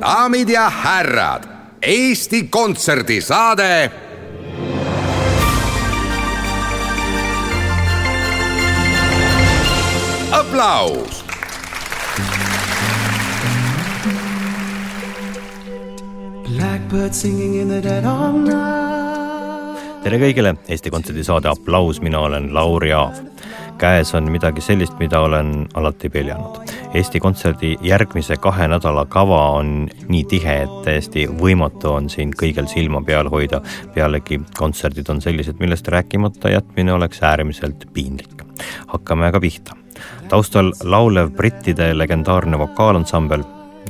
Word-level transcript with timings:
Daamid 0.00 0.48
ja 0.48 0.70
härrad, 0.70 1.42
Eesti 1.82 2.42
Kontserdi 2.50 3.20
saade 3.20 3.90
aplaus 10.32 11.24
Blackbird 16.56 17.12
singing 17.12 17.54
in 17.54 17.68
the 17.68 17.82
dead 17.82 18.04
of 18.04 18.34
night. 18.34 19.80
tere 20.04 20.18
kõigile, 20.22 20.54
Eesti 20.68 20.90
Kontserdi 20.90 21.24
saade 21.26 21.48
Applaus, 21.50 22.00
mina 22.00 22.20
olen 22.20 22.52
Lauri 22.54 22.92
Aav. 22.92 23.16
käes 23.78 24.14
on 24.14 24.30
midagi 24.32 24.60
sellist, 24.60 24.98
mida 24.98 25.20
olen 25.20 25.66
alati 25.74 26.08
peljanud. 26.08 26.75
Eesti 26.96 27.20
Kontserdi 27.20 27.74
järgmise 27.84 28.36
kahe 28.40 28.68
nädala 28.72 29.04
kava 29.12 29.40
on 29.58 29.88
nii 30.08 30.22
tihe, 30.30 30.54
et 30.64 30.76
täiesti 30.84 31.26
võimatu 31.28 31.90
on 31.92 32.08
siin 32.10 32.32
kõigil 32.32 32.68
silma 32.72 33.02
peal 33.04 33.28
hoida. 33.28 33.60
pealegi 33.94 34.40
kontserdid 34.58 35.10
on 35.12 35.20
sellised, 35.20 35.60
millest 35.60 35.88
rääkimata 35.88 36.54
jätmine 36.54 36.92
oleks 36.92 37.22
äärmiselt 37.22 37.84
piinlik. 37.92 38.42
hakkame 38.86 39.26
aga 39.26 39.40
pihta. 39.40 39.76
taustal 40.28 40.72
laulev 40.84 41.30
brittide 41.30 41.92
legendaarne 41.98 42.58
vokaalansambel 42.58 43.44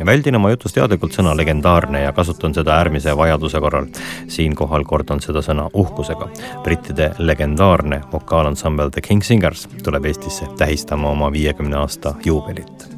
väldin 0.07 0.37
oma 0.37 0.51
jutus 0.51 0.75
teadlikult 0.77 1.15
sõna 1.17 1.33
legendaarne 1.37 2.03
ja 2.03 2.13
kasutan 2.13 2.55
seda 2.55 2.75
äärmise 2.77 3.17
vajaduse 3.17 3.61
korral. 3.61 3.87
siinkohal 4.29 4.85
kordan 4.85 5.21
seda 5.21 5.43
sõna 5.43 5.71
uhkusega. 5.73 6.29
brittide 6.63 7.13
legendaarne 7.19 8.01
vokaalansambel 8.13 8.91
The 8.91 9.01
King 9.01 9.23
Singers 9.23 9.69
tuleb 9.85 10.05
Eestisse 10.05 10.47
tähistama 10.59 11.11
oma 11.11 11.33
viiekümne 11.33 11.77
aasta 11.77 12.15
juubelit. 12.25 12.96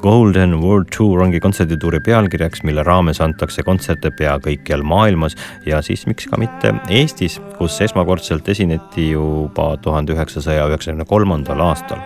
Golden 0.00 0.60
World 0.62 0.86
Tour 0.96 1.22
ongi 1.24 1.40
kontserdituuri 1.40 2.00
pealkirjaks, 2.00 2.62
mille 2.62 2.82
raames 2.86 3.20
antakse 3.24 3.64
kontserte 3.66 4.10
pea 4.14 4.36
kõikjal 4.42 4.84
maailmas 4.86 5.34
ja 5.66 5.80
siis 5.82 6.06
miks 6.06 6.28
ka 6.30 6.38
mitte 6.38 6.72
Eestis, 6.88 7.38
kus 7.58 7.80
esmakordselt 7.82 8.48
esineti 8.48 9.10
juba 9.10 9.72
tuhande 9.82 10.14
üheksasaja 10.14 10.68
üheksakümne 10.70 11.06
kolmandal 11.08 11.62
aastal. 11.66 12.02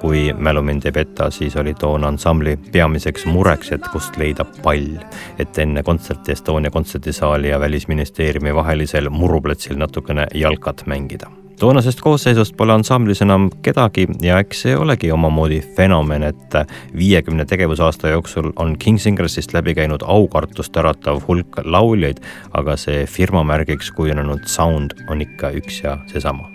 Kui 0.00 0.26
mälu 0.36 0.62
mind 0.62 0.86
ei 0.86 0.94
peta, 0.94 1.30
siis 1.34 1.56
oli 1.56 1.74
toona 1.74 2.12
ansambli 2.12 2.56
peamiseks 2.72 3.26
mureks, 3.26 3.72
et 3.74 3.86
kust 3.92 4.18
leida 4.20 4.46
pall, 4.62 4.98
et 5.38 5.58
enne 5.58 5.82
kontserti 5.82 6.36
Estonia 6.36 6.70
kontserdisaali 6.70 7.50
ja 7.50 7.60
Välisministeeriumi 7.60 8.54
vahelisel 8.54 9.10
muruplatsil 9.10 9.80
natukene 9.80 10.28
jalkat 10.34 10.86
mängida 10.86 11.32
toonasest 11.60 12.00
koosseisust 12.00 12.56
pole 12.56 12.72
ansamblis 12.72 13.22
enam 13.22 13.48
kedagi 13.62 14.06
ja 14.22 14.38
eks 14.42 14.64
see 14.64 14.76
olegi 14.76 15.10
omamoodi 15.12 15.60
fenomen, 15.76 16.22
et 16.22 16.56
viiekümne 16.96 17.44
tegevusaasta 17.44 18.08
jooksul 18.14 18.52
on 18.56 18.78
King 18.78 18.98
Singersist 18.98 19.54
läbi 19.54 19.74
käinud 19.74 20.02
aukartust 20.06 20.76
äratav 20.76 21.22
hulk 21.28 21.60
lauljaid, 21.64 22.20
aga 22.52 22.76
see 22.76 23.06
firma 23.06 23.44
märgiks 23.44 23.90
kujunenud 23.94 24.46
sound 24.50 24.98
on 25.08 25.22
ikka 25.22 25.54
üks 25.60 25.82
ja 25.84 25.98
seesama. 26.10 26.50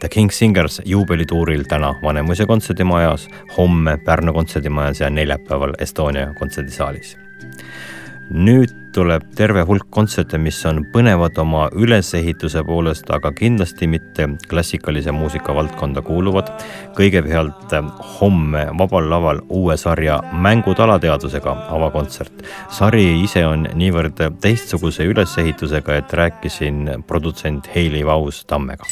The 0.00 0.08
King 0.08 0.30
Singers 0.30 0.82
juubelituuril 0.84 1.64
täna 1.68 1.94
Vanemuise 2.02 2.46
kontserdimajas, 2.46 3.28
homme 3.58 3.96
Pärnu 4.04 4.32
kontserdimajas 4.32 5.00
ja 5.00 5.10
neljapäeval 5.10 5.72
Estonia 5.78 6.34
kontserdisaalis. 6.38 7.25
Nüüd 8.30 8.72
tuleb 8.96 9.26
terve 9.36 9.62
hulk 9.68 9.90
kontserte, 9.92 10.38
mis 10.40 10.58
on 10.66 10.80
põnevad 10.92 11.36
oma 11.38 11.66
ülesehituse 11.76 12.62
poolest, 12.66 13.10
aga 13.12 13.30
kindlasti 13.36 13.86
mitte 13.90 14.28
klassikalise 14.48 15.12
muusika 15.12 15.54
valdkonda 15.54 16.02
kuuluvad. 16.02 16.48
kõigepealt 16.96 17.74
homme 18.20 18.66
Vabal 18.78 19.10
Laval 19.10 19.40
uue 19.48 19.76
sarja 19.76 20.20
Mängud 20.32 20.78
alateadusega 20.78 21.56
avakontsert. 21.68 22.32
sari 22.70 23.22
ise 23.22 23.46
on 23.46 23.68
niivõrd 23.74 24.40
teistsuguse 24.40 25.04
ülesehitusega, 25.04 25.94
et 25.94 26.12
rääkisin 26.12 27.04
produtsent 27.06 27.68
Heili 27.74 28.06
Vaus-Tammega 28.06 28.84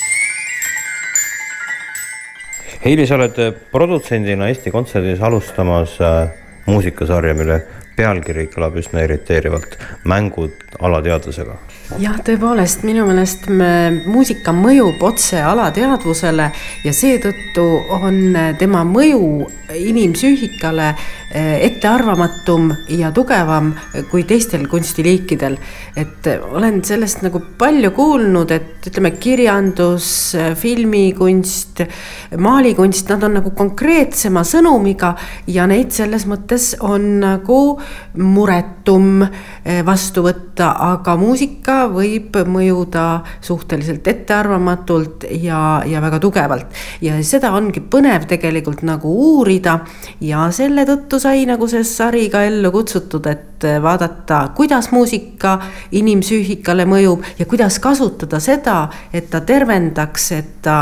Heili, 2.85 3.07
sa 3.07 3.15
oled 3.17 3.39
produtsendina 3.73 4.49
Eesti 4.49 4.71
Kontserdis 4.71 5.23
alustamas 5.25 5.95
äh, 6.01 6.29
muusikasarja, 6.67 7.35
mille 7.35 7.63
pealkiri 7.97 8.49
kõlab 8.53 8.77
üsna 8.81 9.05
irriteerivalt, 9.05 9.77
mängud 10.09 10.77
alateadvusega. 10.81 11.57
jah, 12.03 12.17
tõepoolest, 12.27 12.83
minu 12.87 13.07
meelest 13.07 13.49
me, 13.49 14.03
muusika 14.07 14.53
mõjub 14.57 15.03
otse 15.05 15.43
alateadvusele 15.43 16.51
ja 16.85 16.93
seetõttu 16.93 17.67
on 18.01 18.39
tema 18.59 18.85
mõju 18.89 19.49
inimpsüühikale 19.75 20.95
ettearvamatum 21.35 22.69
ja 22.95 23.11
tugevam 23.13 23.73
kui 24.11 24.23
teistel 24.23 24.69
kunstiliikidel. 24.71 25.57
et 25.97 26.27
olen 26.51 26.85
sellest 26.85 27.23
nagu 27.23 27.41
palju 27.59 27.91
kuulnud, 27.91 28.51
et 28.51 28.87
ütleme, 28.87 29.11
kirjandus, 29.19 30.37
filmikunst, 30.59 31.83
maalikunst, 32.39 33.09
nad 33.11 33.23
on 33.27 33.39
nagu 33.39 33.51
konkreetsema 33.57 34.45
sõnumiga 34.47 35.15
ja 35.47 35.67
neid 35.67 35.91
selles 35.95 36.27
mõttes 36.31 36.75
on 36.81 37.21
nagu 37.23 37.59
muretum 38.19 39.25
eh, 39.25 39.83
vastu 39.87 40.25
võtta, 40.27 40.71
aga 40.93 41.17
muusika 41.19 41.85
võib 41.93 42.37
mõjuda 42.47 43.25
suhteliselt 43.45 44.07
ettearvamatult 44.07 45.27
ja, 45.43 45.83
ja 45.87 46.03
väga 46.05 46.21
tugevalt. 46.23 46.67
ja 47.03 47.19
seda 47.25 47.53
ongi 47.57 47.81
põnev 47.81 48.29
tegelikult 48.31 48.85
nagu 48.87 49.11
uurida 49.11 49.81
ja 50.21 50.49
selle 50.55 50.87
tõttu 50.89 51.24
sai 51.25 51.47
nagu 51.49 51.67
see 51.73 51.85
sari 51.97 52.29
ka 52.33 52.45
ellu 52.45 52.69
kutsutud, 52.75 53.27
et 53.33 53.54
vaadata, 53.83 54.49
kuidas 54.57 54.91
muusika 54.93 55.59
inimpsüühikale 55.93 56.87
mõjub 56.89 57.25
ja 57.39 57.47
kuidas 57.47 57.79
kasutada 57.83 58.41
seda, 58.41 58.77
et 59.13 59.31
ta 59.31 59.41
tervendaks, 59.41 60.31
et 60.37 60.53
ta 60.65 60.79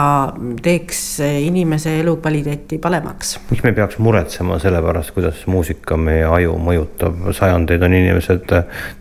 teeks 0.63 1.03
inimese 1.23 1.99
elukvaliteeti 2.01 2.79
paremaks. 2.79 3.39
miks 3.51 3.65
me 3.65 3.73
peaks 3.73 3.99
muretsema 3.99 4.59
selle 4.63 4.83
pärast, 4.83 5.15
kuidas 5.17 5.47
muusika 5.47 5.97
meie 5.97 6.25
aju 6.25 6.57
mõjutab, 6.59 7.33
sajandeid 7.37 7.83
on 7.83 7.95
inimesed 7.99 8.55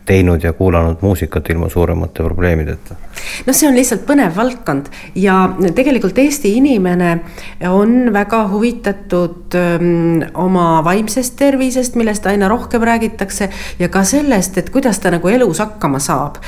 teinud 0.05 0.43
ja 0.43 0.53
kuulanud 0.53 1.01
muusikat 1.01 1.49
ilma 1.49 1.69
suuremate 1.69 2.23
probleemideta? 2.23 2.95
noh, 3.45 3.55
see 3.55 3.67
on 3.69 3.75
lihtsalt 3.77 4.05
põnev 4.07 4.35
valdkond 4.35 4.89
ja 5.15 5.37
tegelikult 5.75 6.17
Eesti 6.21 6.55
inimene 6.57 7.11
on 7.69 8.13
väga 8.13 8.43
huvitatud 8.51 9.55
öö, 9.55 9.77
oma 10.33 10.81
vaimsest 10.83 11.35
tervisest, 11.39 11.95
millest 11.95 12.25
aina 12.25 12.47
rohkem 12.51 12.83
räägitakse 12.87 13.49
ja 13.79 13.89
ka 13.89 14.03
sellest, 14.07 14.57
et 14.57 14.71
kuidas 14.73 14.99
ta 14.99 15.11
nagu 15.13 15.29
elus 15.31 15.61
hakkama 15.63 15.99
saab. 16.01 16.41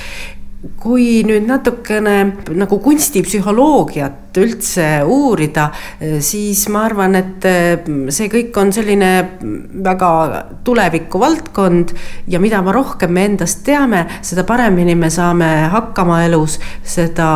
Kui 0.80 1.26
nüüd 1.28 1.44
natukene 1.44 2.14
nagu 2.56 2.78
kunstipsühholoogiat 2.80 4.38
üldse 4.40 4.86
uurida, 5.04 5.66
siis 6.24 6.62
ma 6.72 6.86
arvan, 6.88 7.18
et 7.20 7.48
see 8.16 8.30
kõik 8.32 8.56
on 8.62 8.72
selline 8.72 9.10
väga 9.84 10.14
tuleviku 10.64 11.20
valdkond 11.20 11.92
ja 12.32 12.40
mida 12.40 12.64
me 12.64 12.78
rohkem 12.80 13.12
me 13.12 13.28
endast 13.34 13.66
teame, 13.68 14.06
seda 14.24 14.48
paremini 14.48 14.96
me 14.96 15.12
saame 15.12 15.52
hakkama 15.76 16.24
elus, 16.30 16.56
seda 16.80 17.30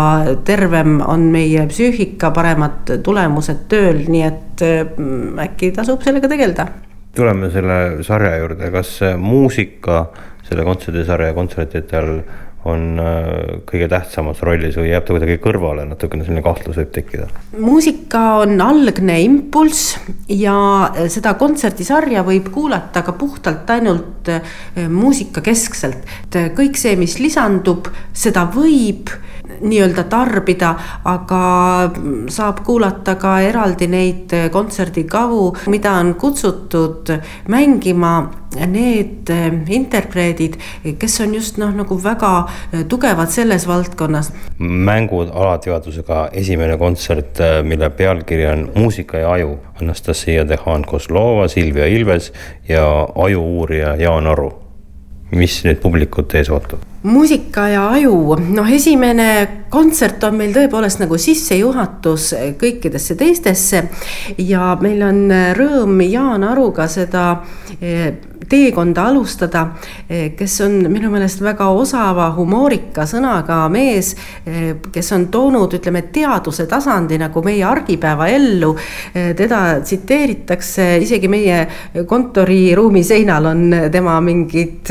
tervem 0.47 1.01
on 1.03 1.27
meie 1.35 1.67
psüühika, 1.67 2.31
paremad 2.31 2.95
tulemused 3.03 3.67
tööl, 3.67 4.05
nii 4.07 4.27
et 4.31 4.67
äkki 5.49 5.75
tasub 5.75 5.99
sellega 6.07 6.31
tegeleda 6.31 6.71
tuleme 7.17 7.51
selle 7.53 8.03
sarja 8.05 8.37
juurde, 8.39 8.71
kas 8.73 8.99
muusika 9.19 10.07
selle 10.47 10.63
kontserdisarja 10.63 11.33
kontsertidel 11.35 12.21
on 12.67 12.99
äh, 12.99 13.59
kõige 13.67 13.87
tähtsamas 13.91 14.41
rollis 14.45 14.75
või 14.79 14.89
jääb 14.91 15.05
ta 15.07 15.15
kuidagi 15.15 15.37
kõrvale, 15.43 15.85
natukene 15.87 16.25
selline 16.25 16.43
kahtlus 16.45 16.79
võib 16.81 16.91
tekkida? 16.95 17.27
muusika 17.63 18.23
on 18.41 18.59
algne 18.63 19.19
impulss 19.23 19.95
ja 20.31 20.57
seda 21.11 21.35
kontserdisarja 21.39 22.25
võib 22.27 22.49
kuulata 22.53 23.05
ka 23.07 23.15
puhtalt 23.19 23.69
ainult 23.77 24.31
äh, 24.33 24.57
muusikakeskselt. 24.89 26.03
kõik 26.57 26.79
see, 26.79 26.97
mis 26.99 27.19
lisandub, 27.23 27.91
seda 28.13 28.47
võib 28.53 29.13
nii-öelda 29.61 30.03
tarbida, 30.09 30.73
aga 31.05 31.43
saab 32.33 32.63
kuulata 32.65 33.15
ka 33.15 33.39
eraldi 33.45 33.87
neid 33.91 34.35
kontserdikavu, 34.51 35.55
mida 35.67 35.97
on 35.99 36.15
kutsutud 36.15 37.13
mängima 37.47 38.15
need 38.65 39.29
interpreedid, 39.69 40.55
kes 40.99 41.19
on 41.21 41.33
just 41.35 41.57
noh, 41.61 41.73
nagu 41.75 41.97
väga 42.03 42.47
tugevad 42.89 43.29
selles 43.33 43.67
valdkonnas. 43.67 44.31
mängud 44.59 45.29
alateadvusega 45.33 46.29
esimene 46.31 46.77
kontsert, 46.77 47.41
mille 47.63 47.89
pealkiri 47.89 48.47
on 48.47 48.69
Muusika 48.75 49.17
ja 49.17 49.31
aju. 49.31 49.57
Anastasia 49.81 50.43
Dehan-Kozlova, 50.47 51.47
Silvia 51.47 51.85
Ilves 51.85 52.31
ja 52.67 53.07
ajuuurija 53.15 53.95
Jaan 53.95 54.27
Aru. 54.27 54.53
mis 55.31 55.57
nüüd 55.65 55.81
publikut 55.83 56.33
ees 56.39 56.47
ootab? 56.49 56.79
Muusika 57.07 57.67
ja 57.71 57.87
aju, 57.95 58.37
noh, 58.51 58.69
esimene 58.73 59.29
kontsert 59.69 60.23
on 60.27 60.37
meil 60.39 60.53
tõepoolest 60.55 61.01
nagu 61.01 61.17
sissejuhatus 61.19 62.31
kõikidesse 62.59 63.17
teistesse 63.19 63.83
ja 64.39 64.71
meil 64.81 65.03
on 65.03 65.25
rõõm 65.57 65.99
Jaan 66.07 66.45
Aruga 66.47 66.87
seda 66.91 67.27
eh, 67.81 68.13
teekonda 68.47 69.09
alustada, 69.09 69.63
eh, 70.07 70.31
kes 70.37 70.61
on 70.63 70.77
minu 70.91 71.09
meelest 71.11 71.41
väga 71.43 71.67
osava 71.75 72.29
humoorika 72.37 73.03
sõnaga 73.09 73.59
mees, 73.71 74.13
eh, 74.45 74.77
kes 74.93 75.11
on 75.17 75.27
toonud, 75.33 75.75
ütleme, 75.75 76.05
teaduse 76.13 76.67
tasandi 76.69 77.19
nagu 77.19 77.43
meie 77.43 77.63
argipäeva 77.63 78.27
ellu. 78.27 78.75
teda 79.37 79.79
tsiteeritakse 79.81 80.97
isegi 81.01 81.27
meie 81.27 81.67
kontoriruumi 82.07 83.03
seinal 83.03 83.45
on 83.45 83.75
tema 83.91 84.19
mingid 84.21 84.89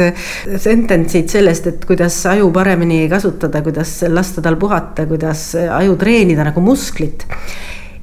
sentence'id 0.59 1.29
sellest, 1.31 1.67
et 1.67 1.85
kuidas 1.85 2.06
kuidas 2.07 2.27
aju 2.27 2.53
paremini 2.53 3.09
kasutada, 3.11 3.63
kuidas 3.63 4.05
lasta 4.09 4.43
tal 4.43 4.55
puhata, 4.57 5.07
kuidas 5.11 5.57
aju 5.59 5.97
treenida 5.99 6.45
nagu 6.45 6.61
musklit. 6.61 7.27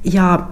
ja 0.04 0.48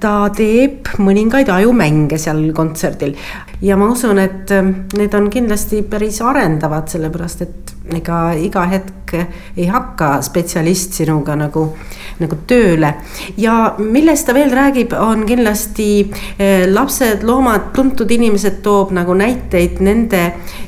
ta 0.00 0.14
teeb 0.32 0.88
mõningaid 0.98 1.50
ajumänge 1.52 2.18
seal 2.18 2.40
kontserdil 2.56 3.16
ja 3.60 3.76
ma 3.76 3.90
usun, 3.92 4.18
et 4.22 4.52
need 4.96 5.14
on 5.18 5.28
kindlasti 5.32 5.82
päris 5.90 6.22
arendavad, 6.24 6.88
sellepärast 6.88 7.44
et 7.44 7.74
ega 7.96 8.32
iga 8.36 8.64
hetk 8.68 9.14
ei 9.56 9.66
hakka 9.72 10.18
spetsialist 10.24 10.92
sinuga 10.98 11.32
nagu, 11.38 11.62
nagu 12.20 12.36
tööle. 12.46 12.90
ja 13.40 13.74
millest 13.78 14.26
ta 14.28 14.34
veel 14.36 14.50
räägib, 14.52 14.92
on 14.92 15.24
kindlasti 15.26 15.88
eh, 16.38 16.66
lapsed, 16.68 17.24
loomad, 17.24 17.70
tuntud 17.72 18.10
inimesed 18.12 18.60
toob 18.62 18.92
nagu 18.92 19.14
näiteid 19.16 19.80
nende 19.80 20.20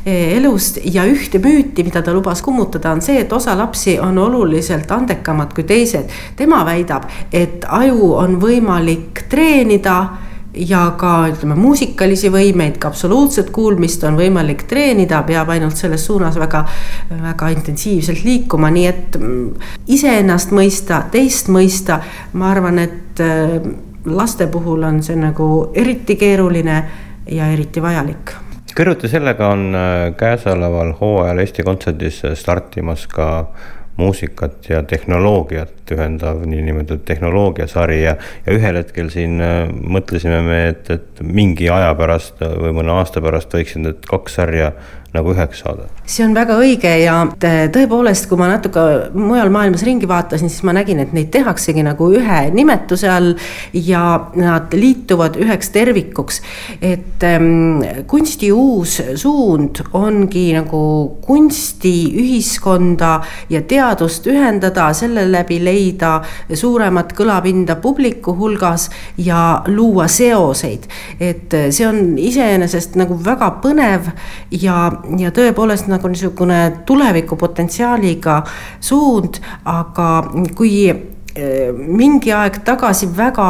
eh, 0.04 0.36
elust 0.38 0.80
ja 0.84 1.04
ühte 1.04 1.38
müüti, 1.42 1.84
mida 1.84 2.02
ta 2.02 2.14
lubas 2.16 2.40
kummutada, 2.42 2.94
on 2.96 3.04
see, 3.04 3.20
et 3.20 3.32
osa 3.32 3.56
lapsi 3.58 3.98
on 4.00 4.18
oluliselt 4.18 4.90
andekamad 4.90 5.52
kui 5.54 5.68
teised. 5.68 6.08
tema 6.36 6.64
väidab, 6.64 7.04
et 7.32 7.66
aju 7.68 8.14
on 8.16 8.40
võimalik 8.40 8.89
treenida 9.28 9.96
ja 10.54 10.82
ka 10.98 11.12
ütleme, 11.30 11.54
muusikalisi 11.58 12.30
võimeid, 12.32 12.78
ka 12.82 12.90
absoluutset 12.90 13.50
kuulmist 13.54 14.04
on 14.08 14.18
võimalik 14.18 14.64
treenida, 14.70 15.22
peab 15.26 15.52
ainult 15.54 15.78
selles 15.78 16.04
suunas 16.06 16.38
väga, 16.40 16.64
väga 17.10 17.52
intensiivselt 17.54 18.24
liikuma, 18.26 18.72
nii 18.74 18.86
et 18.90 19.18
mm, 19.20 19.70
iseennast 19.94 20.54
mõista, 20.56 21.04
teist 21.12 21.50
mõista, 21.52 22.00
ma 22.32 22.50
arvan, 22.50 22.82
et 22.82 23.22
äh, 23.24 23.58
laste 24.10 24.50
puhul 24.50 24.84
on 24.88 25.02
see 25.06 25.18
nagu 25.20 25.70
eriti 25.74 26.16
keeruline 26.18 26.78
ja 27.30 27.50
eriti 27.52 27.82
vajalik. 27.82 28.34
Kõrvuti 28.74 29.10
sellega 29.10 29.50
on 29.50 29.74
äh, 29.74 29.98
käesoleval 30.18 30.94
hooajal 31.00 31.42
Eesti 31.42 31.66
Kontserdis 31.66 32.22
startimas 32.38 33.06
ka 33.10 33.30
muusikat 33.96 34.68
ja 34.70 34.82
tehnoloogiat 34.86 35.92
ühendav 35.92 36.44
niinimetatud 36.46 37.02
tehnoloogiasari 37.08 38.02
ja, 38.02 38.14
ja 38.46 38.54
ühel 38.56 38.78
hetkel 38.80 39.10
siin 39.12 39.40
äh, 39.44 39.64
mõtlesime 39.68 40.40
me, 40.46 40.60
et, 40.72 40.90
et 40.94 41.22
mingi 41.24 41.68
aja 41.72 41.92
pärast 41.98 42.40
või 42.40 42.72
mõne 42.80 42.94
aasta 42.96 43.22
pärast 43.24 43.54
võiksid 43.56 43.84
need 43.84 44.08
kaks 44.08 44.38
sarja 44.40 44.72
nagu 45.14 45.32
üheks 45.34 45.62
saada. 45.64 45.88
see 46.06 46.24
on 46.24 46.34
väga 46.34 46.56
õige 46.58 46.90
ja 47.02 47.14
tõepoolest, 47.74 48.28
kui 48.30 48.38
ma 48.38 48.48
natuke 48.50 48.82
mujal 49.14 49.50
maailmas 49.52 49.82
ringi 49.86 50.08
vaatasin, 50.10 50.50
siis 50.50 50.62
ma 50.66 50.74
nägin, 50.74 51.00
et 51.02 51.12
neid 51.14 51.30
tehaksegi 51.34 51.82
nagu 51.86 52.10
ühe 52.14 52.40
nimetuse 52.54 53.10
all 53.10 53.34
ja 53.74 54.02
nad 54.38 54.74
liituvad 54.74 55.38
üheks 55.40 55.72
tervikuks. 55.74 56.40
et 56.80 57.24
ähm, 57.26 57.82
kunsti 58.06 58.52
uus 58.52 59.00
suund 59.14 59.82
ongi 59.92 60.50
nagu 60.54 60.82
kunsti, 61.26 61.94
ühiskonda 62.22 63.20
ja 63.50 63.62
teadust 63.62 64.26
ühendada, 64.30 64.92
selle 64.94 65.26
läbi 65.30 65.60
leida 65.64 66.20
suuremat 66.54 67.14
kõlapinda 67.18 67.76
publiku 67.82 68.34
hulgas 68.38 68.90
ja 69.18 69.62
luua 69.66 70.06
seoseid. 70.08 70.86
et 71.20 71.58
see 71.70 71.86
on 71.86 72.18
iseenesest 72.18 72.94
nagu 73.00 73.18
väga 73.24 73.50
põnev 73.62 74.10
ja 74.50 74.99
ja 75.18 75.30
tõepoolest 75.34 75.88
nagu 75.90 76.10
niisugune 76.10 76.60
tulevikupotentsiaaliga 76.86 78.40
suund, 78.80 79.40
aga 79.68 80.08
kui 80.56 80.74
eh, 80.90 81.70
mingi 81.72 82.32
aeg 82.34 82.60
tagasi 82.66 83.08
väga 83.16 83.48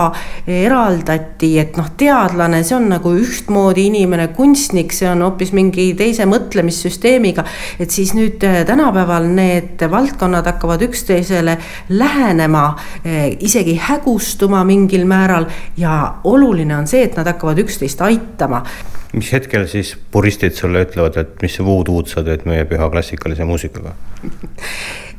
eraldati, 0.50 1.52
et 1.62 1.79
noh, 1.81 1.88
teadlane, 1.99 2.62
see 2.67 2.76
on 2.76 2.91
nagu 2.93 3.14
ühtmoodi 3.17 3.87
inimene, 3.91 4.29
kunstnik, 4.37 4.94
see 4.97 5.08
on 5.11 5.25
hoopis 5.26 5.55
mingi 5.56 5.91
teise 5.99 6.26
mõtlemissüsteemiga. 6.31 7.44
et 7.79 7.91
siis 7.91 8.14
nüüd 8.19 8.44
eh, 8.47 8.62
tänapäeval 8.69 9.26
need 9.35 9.82
valdkonnad 9.91 10.47
hakkavad 10.52 10.87
üksteisele 10.88 11.58
lähenema, 11.88 12.64
eh, 13.05 13.37
isegi 13.41 13.79
hägustuma 13.88 14.64
mingil 14.64 15.05
määral 15.08 15.50
ja 15.76 16.17
oluline 16.25 16.76
on 16.76 16.87
see, 16.87 17.05
et 17.08 17.17
nad 17.17 17.26
hakkavad 17.26 17.64
üksteist 17.64 18.00
aitama 18.05 18.64
mis 19.12 19.32
hetkel 19.34 19.66
siis 19.68 19.96
puristid 20.10 20.54
sulle 20.54 20.84
ütlevad, 20.86 21.16
et 21.18 21.42
mis 21.42 21.58
voodoo'd 21.58 22.10
sa 22.10 22.22
teed 22.26 22.46
meie 22.46 22.66
püha 22.68 22.90
klassikalise 22.92 23.46
muusikaga 23.48 23.96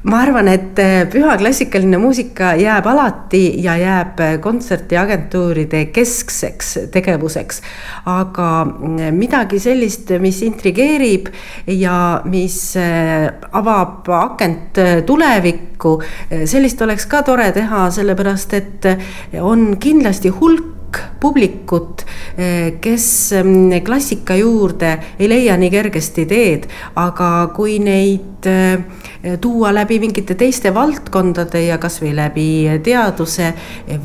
ma 0.03 0.21
arvan, 0.25 0.47
et 0.49 0.79
äh, 0.81 1.03
püha 1.11 1.35
klassikaline 1.37 1.99
muusika 2.01 2.55
jääb 2.57 2.87
alati 2.89 3.43
ja 3.61 3.75
jääb 3.77 4.19
äh, 4.23 4.33
kontserdiagentuuride 4.41 5.85
keskseks 5.93 6.73
tegevuseks. 6.93 7.61
aga 8.09 8.49
äh, 8.65 9.11
midagi 9.13 9.59
sellist, 9.59 10.09
mis 10.19 10.41
intrigeerib 10.41 11.29
ja 11.67 12.21
mis 12.25 12.73
avab 12.77 14.09
akent 14.09 14.79
tulevikku, 15.05 15.95
sellist 16.45 16.81
oleks 16.81 17.05
ka 17.05 17.21
tore 17.27 17.51
teha, 17.53 17.87
sellepärast 17.93 18.53
et 18.57 18.87
on 19.41 19.75
kindlasti 19.81 20.33
hulk 20.33 20.80
publikut, 21.19 22.05
eh, 22.37 22.73
kes 22.81 23.33
mm, 23.43 23.81
klassika 23.85 24.35
juurde 24.35 24.91
ei 25.19 25.29
leia 25.29 25.57
nii 25.57 25.69
kergesti 25.71 26.25
teed, 26.29 26.67
aga 26.99 27.51
kui 27.55 27.77
neid 27.83 28.47
eh, 28.49 29.37
tuua 29.41 29.73
läbi 29.75 29.99
mingite 30.01 30.35
teiste 30.35 30.73
valdkondade 30.73 31.63
ja 31.67 31.77
kasvõi 31.81 32.13
läbi 32.17 32.47
teaduse 32.83 33.53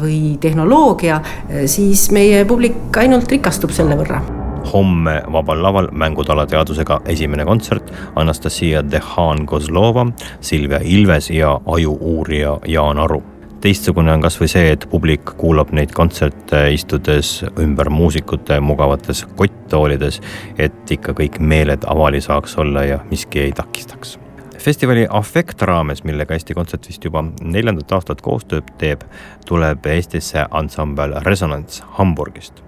või 0.00 0.36
tehnoloogia, 0.40 1.20
eh, 1.48 1.64
siis 1.70 2.10
meie 2.14 2.44
publik 2.44 2.96
ainult 2.96 3.30
rikastub 3.32 3.74
selle 3.76 3.98
võrra. 3.98 4.20
Homme 4.66 5.20
Vabal 5.32 5.62
Laval 5.62 5.88
mängutalateadusega 5.94 7.00
esimene 7.06 7.44
kontsert. 7.46 7.92
Anastasia 8.18 8.82
Dehan-Kozlova, 8.82 10.08
Silvia 10.40 10.80
Ilves 10.82 11.30
ja 11.30 11.54
ajuuurija 11.76 12.58
Jaan 12.66 12.98
Aru 12.98 13.22
teistsugune 13.64 14.12
on 14.12 14.24
kasvõi 14.24 14.48
see, 14.50 14.72
et 14.74 14.86
publik 14.90 15.32
kuulab 15.40 15.72
neid 15.76 15.94
kontserte 15.96 16.66
istudes 16.74 17.40
ümber 17.62 17.90
muusikute 17.92 18.60
mugavates 18.60 19.24
kotttoolides, 19.38 20.20
et 20.58 20.94
ikka 20.98 21.16
kõik 21.16 21.40
meeled 21.40 21.86
avali 21.88 22.20
saaks 22.20 22.58
olla 22.62 22.84
ja 22.86 23.00
miski 23.10 23.46
ei 23.46 23.56
takistaks. 23.56 24.18
Festivali 24.66 25.06
Affekt 25.10 25.62
raames, 25.62 26.02
millega 26.04 26.34
Eesti 26.34 26.54
Kontsert 26.56 26.88
vist 26.88 27.04
juba 27.04 27.22
neljandat 27.40 27.92
aastat 27.92 28.22
koostööd 28.24 28.74
teeb, 28.80 29.04
tuleb 29.46 29.86
Eestisse 29.92 30.48
ansambel 30.50 31.20
Resonance 31.22 31.84
Hamburgist 31.98 32.65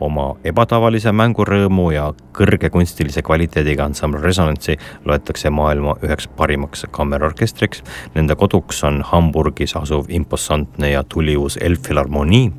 oma 0.00 0.26
ebatavalise 0.44 1.12
mängurõõmu 1.16 1.88
ja 1.94 2.06
kõrge 2.36 2.70
kunstilise 2.70 3.22
kvaliteediga 3.26 3.86
ansambel 3.88 4.24
Resonance'i 4.24 4.78
loetakse 5.04 5.50
maailma 5.50 5.96
üheks 6.04 6.28
parimaks 6.36 6.86
kammerorkestriks. 6.90 7.82
Nende 8.14 8.36
koduks 8.36 8.84
on 8.84 9.02
Hamburgis 9.06 9.76
asuv 9.76 10.10
imposantne 10.12 10.92
ja 10.92 11.04
tuliuus 11.04 11.58
Elbphilharmonie 11.60 12.50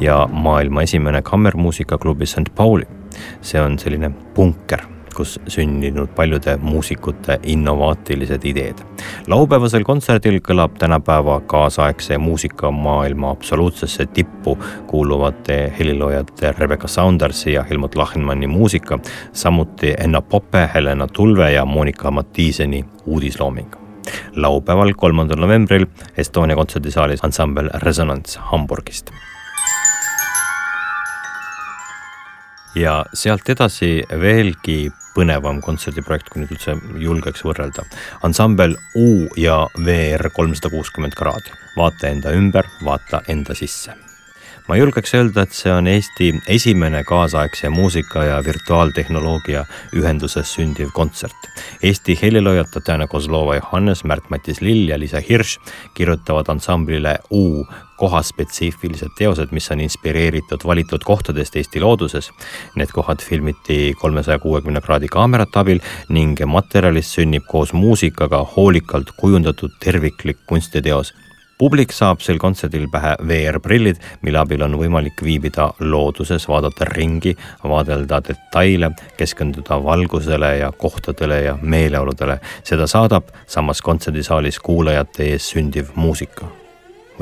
ja 0.00 0.26
maailma 0.32 0.82
esimene 0.82 1.22
kammermuusikaklubi 1.22 2.26
St 2.26 2.54
Pauli. 2.54 2.86
see 3.42 3.60
on 3.60 3.78
selline 3.78 4.10
punker 4.34 4.91
kus 5.14 5.40
sündinud 5.48 6.14
paljude 6.16 6.56
muusikute 6.56 7.38
innovaatilised 7.42 8.44
ideed. 8.44 8.78
laupäevasel 9.26 9.84
kontserdil 9.84 10.40
kõlab 10.40 10.78
tänapäeva 10.78 11.40
kaasaegse 11.40 12.18
muusikamaailma 12.18 13.30
absoluutsesse 13.30 14.06
tippu 14.06 14.58
kuuluvate 14.86 15.72
heliloojate 15.78 16.54
Rebecca 16.58 16.88
Saundersi 16.88 17.52
ja 17.52 17.62
Helmut 17.62 17.94
Lachenmanni 17.94 18.46
muusika, 18.46 18.98
samuti 19.32 19.94
Enna 19.98 20.22
Poppe, 20.22 20.68
Helena 20.74 21.06
Tulve 21.06 21.52
ja 21.52 21.64
Monika 21.64 22.10
Mattiiseni 22.10 22.84
uudislooming 23.06 23.82
laupäeval, 24.36 24.92
kolmandal 24.96 25.38
novembril 25.38 25.86
Estonia 26.16 26.56
kontserdisaalis 26.56 27.24
ansambel 27.24 27.70
Resonance 27.74 28.38
Hamburgist. 28.40 29.12
ja 32.74 33.04
sealt 33.14 33.48
edasi 33.48 34.02
veelgi 34.20 34.92
põnevam 35.16 35.60
kontserdiprojekt, 35.64 36.28
kui 36.28 36.42
nüüd 36.42 36.54
üldse 36.54 36.76
julgeks 37.00 37.44
võrrelda. 37.46 37.84
ansambel 38.22 38.76
U 38.96 39.28
ja 39.36 39.66
VR 39.78 40.30
kolmsada 40.34 40.72
kuuskümmend 40.72 41.16
kraadi, 41.18 41.52
vaata 41.76 42.08
enda 42.08 42.32
ümber, 42.36 42.68
vaata 42.84 43.22
enda 43.28 43.54
sisse 43.58 44.11
ma 44.68 44.76
julgeks 44.76 45.14
öelda, 45.18 45.42
et 45.42 45.54
see 45.56 45.72
on 45.72 45.88
Eesti 45.90 46.28
esimene 46.48 47.02
kaasaegse 47.04 47.68
muusika 47.72 48.24
ja 48.24 48.40
virtuaaltehnoloogia 48.44 49.64
ühenduses 49.98 50.54
sündiv 50.56 50.92
kontsert. 50.94 51.48
Eesti 51.82 52.18
heliloojad 52.22 52.70
Tatjana 52.72 53.06
Kozlova 53.06 53.56
Johannes, 53.58 54.04
Märt-Matis 54.04 54.60
Lill 54.60 54.88
ja 54.88 54.98
Liisa 54.98 55.20
Hirš 55.28 55.58
kirjutavad 55.94 56.48
ansamblile 56.48 57.18
U 57.30 57.66
kohaspetsiifilised 58.02 59.14
teosed, 59.18 59.52
mis 59.54 59.70
on 59.70 59.80
inspireeritud 59.80 60.64
valitud 60.66 61.04
kohtadest 61.06 61.56
Eesti 61.56 61.80
looduses. 61.80 62.30
Need 62.74 62.94
kohad 62.94 63.22
filmiti 63.22 63.94
kolmesaja 64.00 64.38
kuuekümne 64.42 64.80
kraadi 64.80 65.10
kaamerate 65.10 65.58
abil 65.58 65.82
ning 66.08 66.38
materjalist 66.46 67.18
sünnib 67.18 67.46
koos 67.50 67.72
muusikaga 67.72 68.44
hoolikalt 68.56 69.14
kujundatud 69.16 69.78
terviklik 69.84 70.46
kunstiteos 70.46 71.14
publik 71.62 71.92
saab 71.94 72.18
sel 72.24 72.40
kontserdil 72.42 72.88
pähe 72.90 73.12
VR-prillid, 73.28 74.00
mille 74.26 74.40
abil 74.40 74.64
on 74.66 74.74
võimalik 74.80 75.22
viibida 75.22 75.68
looduses, 75.78 76.48
vaadata 76.50 76.88
ringi, 76.90 77.36
vaadelda 77.62 78.18
detaile, 78.26 78.90
keskenduda 79.18 79.78
valgusele 79.84 80.56
ja 80.58 80.72
kohtadele 80.72 81.38
ja 81.44 81.54
meeleoludele. 81.62 82.40
seda 82.64 82.86
saadab 82.90 83.30
samas 83.46 83.82
kontserdisaalis 83.82 84.58
kuulajate 84.58 85.30
ees 85.36 85.52
sündiv 85.54 85.94
muusika 85.94 86.50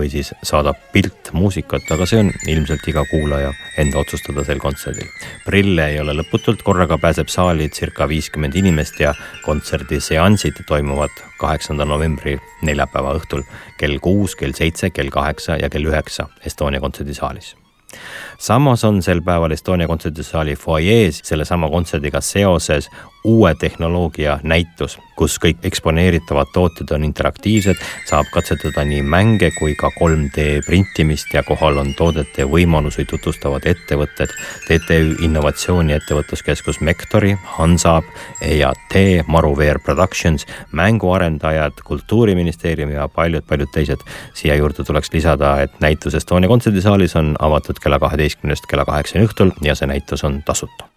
või 0.00 0.10
siis 0.12 0.32
saadab 0.46 0.78
pilt 0.94 1.30
muusikat, 1.36 1.86
aga 1.92 2.08
see 2.08 2.22
on 2.24 2.32
ilmselt 2.48 2.86
iga 2.90 3.04
kuulaja 3.10 3.52
enda 3.80 4.00
otsustada 4.00 4.44
sel 4.46 4.60
kontserdil. 4.62 5.08
prille 5.44 5.86
ei 5.92 6.00
ole 6.00 6.16
lõputult, 6.16 6.64
korraga 6.66 6.98
pääseb 6.98 7.28
saali 7.28 7.68
circa 7.68 8.08
viiskümmend 8.08 8.56
inimest 8.56 9.00
ja 9.00 9.14
kontserdiseansid 9.44 10.64
toimuvad 10.68 11.14
kaheksanda 11.40 11.84
novembri 11.84 12.38
neljapäeva 12.62 13.14
õhtul 13.20 13.44
kell 13.78 13.98
kuus, 14.00 14.36
kell 14.36 14.56
seitse, 14.56 14.90
kell 14.90 15.12
kaheksa 15.12 15.60
ja 15.60 15.70
kell 15.70 15.88
üheksa 15.92 16.28
Estonia 16.46 16.80
kontserdisaalis 16.80 17.56
samas 18.38 18.84
on 18.84 19.02
sel 19.02 19.20
päeval 19.22 19.50
Estonia 19.50 19.88
kontserdisaali 19.90 20.56
fuajees 20.56 21.20
sellesama 21.26 21.70
kontserdiga 21.70 22.20
seoses 22.20 22.90
uue 23.24 23.54
tehnoloogia 23.54 24.38
näitus, 24.42 24.98
kus 25.16 25.36
kõik 25.42 25.64
eksponeeritavad 25.68 26.48
tooted 26.54 26.90
on 26.94 27.04
interaktiivsed, 27.04 27.76
saab 28.08 28.30
katsetada 28.32 28.84
nii 28.88 29.02
mänge 29.02 29.50
kui 29.58 29.74
ka 29.78 29.90
3D 29.96 30.60
printimist 30.66 31.34
ja 31.34 31.42
kohal 31.44 31.80
on 31.82 31.92
toodete 31.94 32.46
võimalusi 32.48 33.04
tutvustavad 33.04 33.66
ettevõtted, 33.68 34.32
TTÜ 34.66 35.16
Innovatsiooni 35.26 35.96
Ettevõtluskeskus 35.98 36.80
Mektori, 36.80 37.34
Hansab, 37.56 38.08
EAT, 38.40 38.96
Maru 39.26 39.52
VR 39.58 39.80
Productions, 39.84 40.46
mänguarendajad, 40.72 41.82
Kultuuriministeerium 41.84 42.94
ja 42.96 43.08
paljud-paljud 43.08 43.72
teised. 43.74 44.06
siia 44.34 44.54
juurde 44.54 44.84
tuleks 44.84 45.12
lisada, 45.12 45.60
et 45.60 45.80
näitus 45.80 46.14
Estonia 46.14 46.48
kontserdisaalis 46.48 47.16
on 47.16 47.36
avatud 47.38 47.82
kella 47.82 47.98
kaheteistkümnest 47.98 48.66
kella 48.66 48.84
kaheksani 48.84 49.26
õhtul 49.26 49.52
ja 49.62 49.74
see 49.74 49.86
näitus 49.90 50.24
on 50.24 50.42
tasuta 50.42 50.88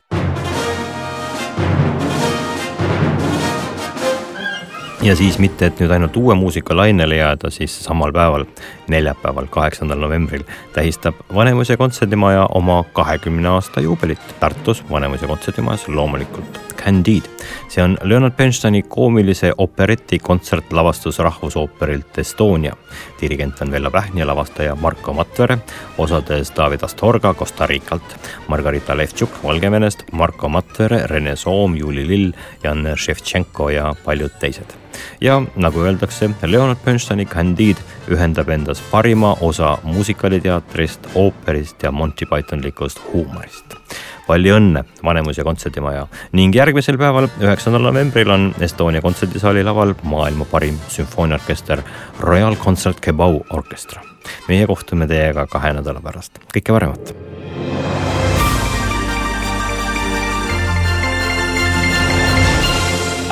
ja 5.03 5.15
siis 5.15 5.37
mitte, 5.39 5.67
et 5.67 5.79
nüüd 5.81 5.91
ainult 5.91 6.15
uue 6.17 6.35
muusika 6.35 6.75
lainele 6.77 7.17
jääda, 7.17 7.51
siis 7.51 7.75
samal 7.83 8.13
päeval, 8.15 8.45
neljapäeval, 8.87 9.49
kaheksandal 9.51 9.99
novembril 9.99 10.45
tähistab 10.73 11.19
Vanemuise 11.35 11.77
kontserdimaja 11.77 12.45
oma 12.55 12.83
kahekümne 12.93 13.49
aasta 13.49 13.81
juubelit 13.81 14.35
Tartus 14.39 14.83
Vanemuise 14.89 15.27
kontserdimajas 15.27 15.87
loomulikult. 15.87 16.72
Candide, 16.83 17.29
see 17.69 17.83
on 17.83 17.97
Leonard 18.03 18.33
Bernsteini 18.35 18.81
koomilise 18.81 19.53
opereti 19.57 20.19
kontsertlavastus 20.19 21.19
Rahvusooperilt 21.19 22.17
Estonia. 22.17 22.75
dirigent 23.21 23.61
on 23.61 23.71
Vello 23.71 23.91
Pähn 23.91 24.17
ja 24.17 24.27
lavastaja 24.27 24.75
Marko 24.75 25.13
Matvere, 25.13 25.57
osades 25.97 26.53
David 26.55 26.83
Astorga 26.83 27.33
Costa 27.33 27.67
Ricalt, 27.67 28.15
Margarita 28.47 28.97
Levtšuk 28.97 29.43
Valgevenest, 29.43 30.03
Marko 30.11 30.49
Matvere, 30.49 31.07
Rene 31.07 31.35
Soom, 31.35 31.77
Juuli 31.77 32.07
Lill, 32.07 32.31
Jan 32.63 32.87
Ševtšenko 32.95 33.69
ja 33.69 33.93
paljud 34.05 34.31
teised 34.39 34.83
ja 35.21 35.41
nagu 35.55 35.79
öeldakse, 35.79 36.29
Leonard 36.45 36.79
Bernsteini 36.85 37.25
Candide 37.25 37.81
ühendab 38.11 38.49
endas 38.53 38.81
parima 38.91 39.33
osa 39.41 39.77
muusikaliteatrist, 39.83 41.13
ooperist 41.15 41.83
ja 41.83 41.91
Monty 41.91 42.25
Pythonlikust 42.25 43.01
huumorist. 43.13 43.77
Palju 44.27 44.55
õnne, 44.57 44.83
Vanemuise 45.03 45.43
kontserdimaja 45.43 46.05
ning 46.37 46.55
järgmisel 46.55 46.97
päeval, 47.01 47.29
üheksandal 47.41 47.87
novembril 47.89 48.31
on 48.33 48.49
Estonia 48.63 49.01
kontserdisaali 49.03 49.63
laval 49.63 49.95
maailma 50.03 50.47
parim 50.51 50.79
sümfooniaorkester 50.93 51.83
Royal 52.19 52.55
Concert 52.55 52.99
Kebau 53.03 53.41
orkestra. 53.49 54.01
meie 54.47 54.67
kohtume 54.67 55.07
teiega 55.07 55.47
kahe 55.47 55.73
nädala 55.73 56.01
pärast, 56.01 56.39
kõike 56.53 56.71
paremat. 56.71 57.13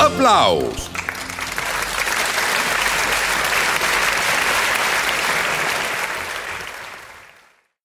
aplaus 0.02 0.92